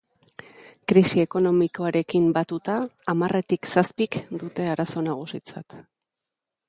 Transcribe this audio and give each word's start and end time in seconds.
Krisi 0.91 1.21
ekonomikoarekin 1.23 2.25
batuta, 2.37 2.77
hamarretik 3.13 3.69
zazpik 3.75 4.19
dute 4.45 4.67
arazo 4.73 5.05
nagusitzat. 5.13 5.81